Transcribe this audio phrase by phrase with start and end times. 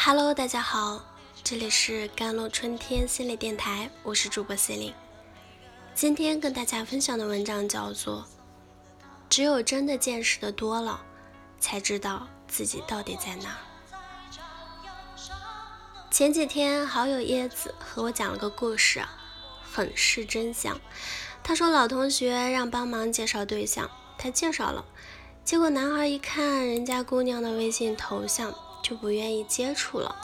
[0.00, 1.02] Hello，大家好，
[1.42, 4.94] 这里是甘露春天心理电台，我是主播 C 琳。
[5.92, 8.20] 今天跟大家分享的文章叫做
[9.28, 11.02] 《只有真的见识的多了，
[11.58, 13.58] 才知道自己到底在哪》。
[16.12, 19.04] 前几天好友叶子和我讲了个故事，
[19.60, 20.80] 很是真相。
[21.42, 24.84] 他说老同学让帮忙介绍对象，他介绍了，
[25.44, 28.54] 结果男孩一看人家姑娘的微信头像。
[28.82, 30.16] 就不愿意接触了，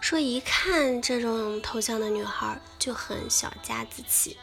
[0.00, 4.36] 说一看这种头像的女孩就很小家子气。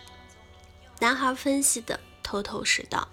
[1.00, 3.08] 男孩分析的头头是道，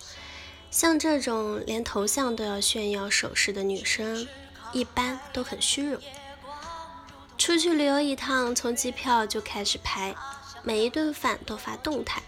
[0.70, 4.26] 像这种连头像都要炫耀手势的女生，
[4.72, 6.00] 一般都很虚荣。
[7.36, 10.14] 出去旅游一趟，从机票就开始拍，
[10.62, 12.22] 每一顿饭都发动态，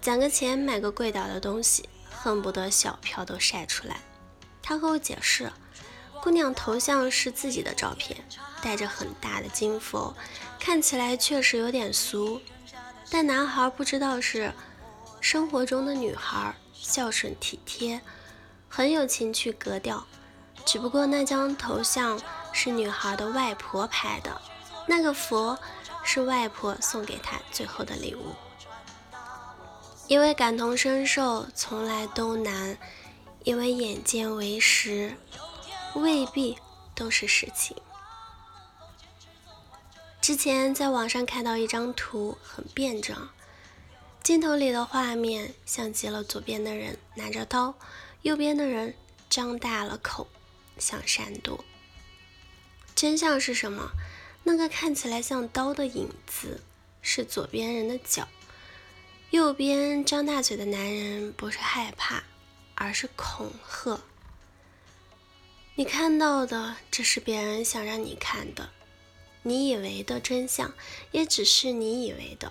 [0.00, 4.00] 攒个钱买个贵点的东西，恨不得小票都晒出来。
[4.62, 5.52] 他和我解释。
[6.26, 8.18] 姑娘头像是自己的照片，
[8.60, 10.12] 戴着很大的金佛，
[10.58, 12.40] 看起来确实有点俗。
[13.08, 14.52] 但男孩不知道是
[15.20, 18.00] 生活中的女孩孝顺体贴，
[18.68, 20.04] 很有情趣格调。
[20.64, 22.20] 只不过那张头像
[22.52, 24.40] 是女孩的外婆拍的，
[24.88, 25.56] 那个佛
[26.02, 28.34] 是外婆送给她最后的礼物。
[30.08, 32.76] 因为感同身受从来都难，
[33.44, 35.16] 因为眼见为实。
[35.96, 36.58] 未必
[36.94, 37.76] 都是实情。
[40.20, 43.28] 之前在网上看到一张图，很辩证。
[44.22, 47.74] 镜头里的画面像极了左边的人拿着刀，
[48.22, 48.94] 右边的人
[49.30, 50.26] 张大了口
[50.78, 51.64] 想闪躲。
[52.94, 53.90] 真相是什么？
[54.42, 56.62] 那个看起来像刀的影子
[57.02, 58.26] 是左边人的脚，
[59.30, 62.22] 右边张大嘴的男人不是害怕，
[62.74, 64.00] 而是恐吓。
[65.78, 68.70] 你看到的，只是别人想让你看的；
[69.42, 70.72] 你以为的真相，
[71.10, 72.50] 也只是你以为的。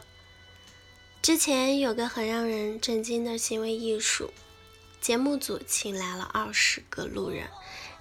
[1.24, 4.32] 之前有个很让人震惊的行为艺术，
[5.02, 7.48] 节目组请来了二十个路人，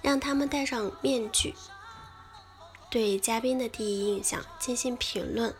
[0.03, 1.55] 让他们戴上面具，
[2.91, 5.55] 对嘉宾的第一印象进行评论。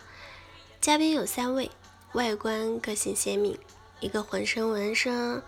[0.79, 1.71] 嘉宾有三位，
[2.13, 3.57] 外观个性鲜明，
[3.99, 5.41] 一个浑身纹身，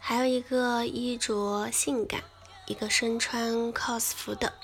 [0.00, 2.24] 还有一个衣着性感。
[2.72, 4.54] 一个身穿 cos 服的。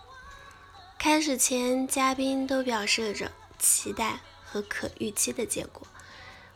[0.99, 5.87] 开始前，嘉宾都表示着期待和可预期的结果，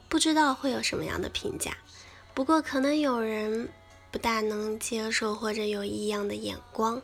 [0.09, 1.77] 不知道会有什么样的评价。
[2.33, 3.69] 不过，可能有人
[4.11, 7.03] 不大能接受，或者有异样的眼光。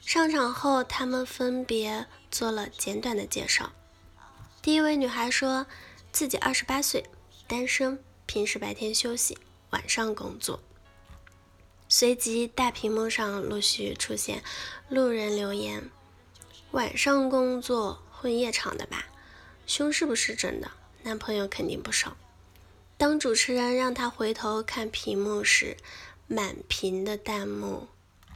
[0.00, 3.70] 上场后，他们分别做了简短的介绍。
[4.60, 5.64] 第一位女孩说
[6.10, 7.04] 自己二十八岁，
[7.46, 9.38] 单身，平时白天休息，
[9.70, 10.58] 晚上工作。
[11.92, 14.44] 随即，大屏幕上陆续出现
[14.88, 15.90] 路人留言
[16.70, 19.08] ：“晚上工作混夜场的吧？
[19.66, 20.70] 胸是不是真的？
[21.02, 22.16] 男朋友肯定不少。”
[22.96, 25.76] 当主持人让他回头看屏幕时，
[26.28, 27.88] 满屏的弹幕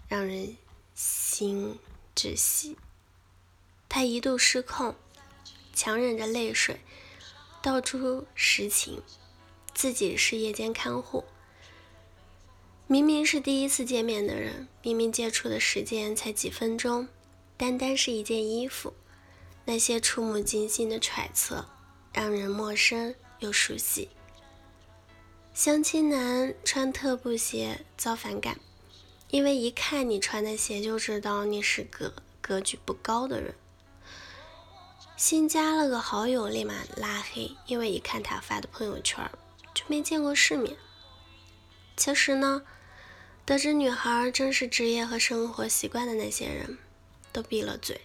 [0.08, 0.56] 让人
[0.96, 1.78] 心
[2.16, 2.76] 窒息。
[3.88, 4.96] 他一度失控，
[5.72, 6.80] 强忍着泪水
[7.62, 9.00] 道出实情：
[9.72, 11.24] 自己是夜间看护。
[12.86, 17.08] 明明是第一次见面的人，明明接触的时间才几分钟，
[17.56, 18.92] 单单是一件衣服，
[19.64, 21.66] 那些触目惊心的揣测，
[22.12, 24.10] 让人陌生又熟悉。
[25.54, 28.60] 相亲男穿特步鞋遭反感，
[29.30, 32.12] 因为一看你穿的鞋就知道你是个
[32.42, 33.54] 格局不高的人。
[35.16, 39.26] 新加了个好友立马拉黑，因为一看他发的朋友圈
[39.72, 40.76] 就没见过世面。
[41.96, 42.62] 其实呢，
[43.44, 46.78] 得知女孩真实职业和生活习惯的那些人，
[47.32, 48.00] 都闭了嘴。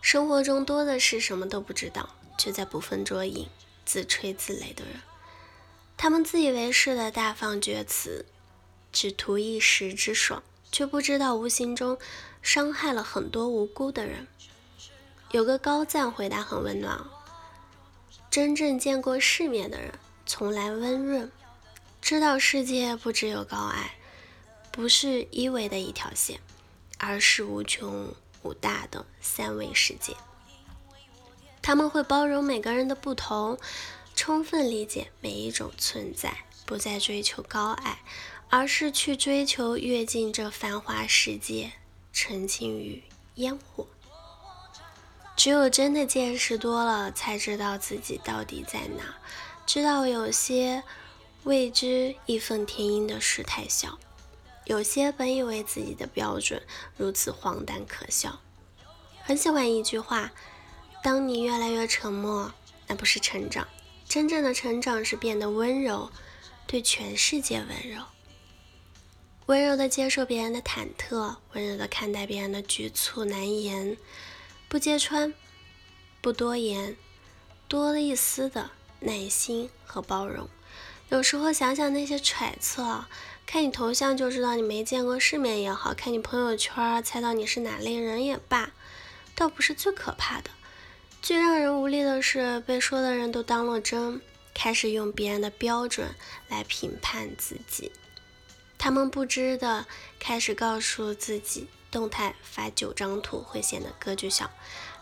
[0.00, 3.48] 生活中多的是什么都不知道，却在捕风捉影、
[3.84, 5.00] 自吹自擂的人。
[5.96, 8.26] 他们自以为是的大放厥词，
[8.92, 11.98] 只图一时之爽，却不知道无形中
[12.42, 14.26] 伤害了很多无辜的人。
[15.32, 17.04] 有个高赞回答很温暖：
[18.30, 19.92] 真正见过世面的人，
[20.24, 21.30] 从来温润。
[22.08, 23.96] 知道世界不只有高矮，
[24.72, 26.40] 不是一维的一条线，
[26.96, 30.16] 而是无穷无大的三维世界。
[31.60, 33.58] 他们会包容每个人的不同，
[34.14, 38.00] 充分理解每一种存在，不再追求高矮，
[38.48, 41.72] 而是去追求跃进这繁华世界，
[42.14, 43.02] 沉浸于
[43.34, 43.86] 烟火。
[45.36, 49.18] 只有真的见识多了，才知道自己到底在哪，
[49.66, 50.82] 知道有些。
[51.44, 53.98] 未知义愤填膺的事太小，
[54.66, 56.62] 有些本以为自己的标准
[56.96, 58.40] 如此荒诞可笑，
[59.22, 60.32] 很喜欢一句话：
[61.02, 62.52] 当你越来越沉默，
[62.88, 63.66] 那不是成长，
[64.06, 66.10] 真正的成长是变得温柔，
[66.66, 68.02] 对全世界温柔，
[69.46, 73.96] 温柔的接受别人的忐忑，温柔的看待别人的局促难言，
[74.68, 75.32] 不揭穿，
[76.20, 76.96] 不多言，
[77.68, 78.70] 多了一丝的
[79.00, 80.46] 耐心和包容。
[81.10, 83.06] 有时候想想那些揣测，
[83.46, 88.70] 看你头像就知道你没见过世面也好看你朋友圈猜到你是哪类人也罢。
[89.34, 90.50] 倒不是最可怕的，
[91.22, 94.20] 最让人无力的是被说的人都当了真，
[94.52, 96.14] 开始用别人的标准
[96.48, 97.90] 来评判自己。
[98.76, 99.86] 他们不知的
[100.18, 104.50] 开始告诉自己，动态发九张图会显得格局小，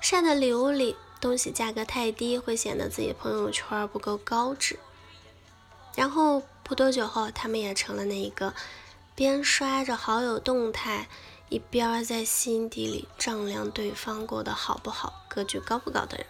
[0.01, 4.79] 晒的礼物里东西价格太低会显得自己朋友圈不够高质。
[5.97, 8.55] 然后不多久后，他们也成了那一个
[9.17, 11.09] 边刷着好友动态。
[11.49, 16.27] 一边在心底里丈量对方过得好不好、格局高不高的人。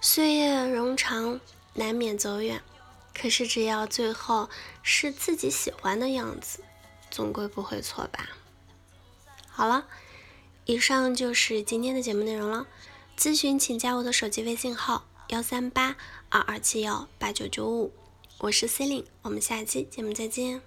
[0.00, 1.38] 岁月冗长，
[1.74, 2.64] 难免走远，
[3.16, 4.50] 可是只要最后
[4.82, 6.64] 是自己喜欢的样子，
[7.12, 8.30] 总归不会错吧？
[9.48, 9.86] 好了，
[10.64, 12.66] 以上就是今天的节目内容了。
[13.16, 15.96] 咨询请加我的手机微信号：幺三八
[16.28, 17.90] 二二七幺八九九五，
[18.40, 20.60] 我是 C e l i n e 我们下期节目再见。